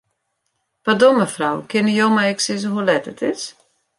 [0.87, 3.41] Pardon, mefrou, kinne jo my ek sizze hoe let it is?